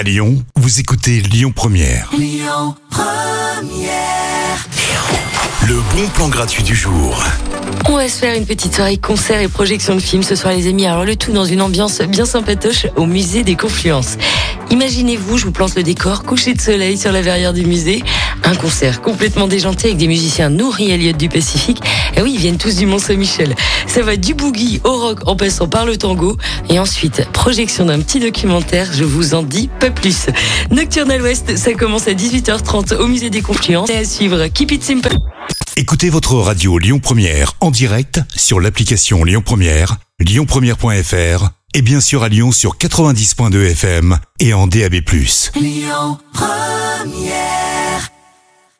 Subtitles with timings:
[0.00, 2.10] À Lyon, vous écoutez Lyon Première.
[5.68, 7.22] Le bon plan gratuit du jour.
[7.84, 10.68] On va se faire une petite soirée concert et projection de films ce soir les
[10.68, 10.86] amis.
[10.86, 14.16] Alors le tout dans une ambiance bien sympatoche au musée des Confluences.
[14.70, 18.02] Imaginez-vous, je vous plante le décor, coucher de soleil sur la verrière du musée,
[18.44, 21.80] un concert complètement déjanté avec des musiciens nourris Elliott du Pacifique.
[22.16, 23.54] Et oui, ils viennent tous du Mont Saint-Michel.
[23.86, 26.36] Ça va du boogie au rock en passant par le tango.
[26.68, 30.26] Et ensuite, projection d'un petit documentaire, je vous en dis pas plus.
[30.70, 33.90] Nocturnal West, ça commence à 18h30 au musée des Confluences.
[33.90, 35.16] Et à suivre, Keep It Simple.
[35.76, 42.22] Écoutez votre radio Lyon Première en direct sur l'application Lyon Première, lyonpremière.fr et bien sûr
[42.22, 45.00] à Lyon sur 90.2 FM et en DAB+.